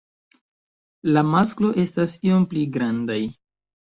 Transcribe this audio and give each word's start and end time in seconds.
La 1.17 1.23
masklo 1.33 1.69
estas 1.83 2.15
iom 2.29 2.47
pli 2.55 2.63
grandaj. 2.79 3.21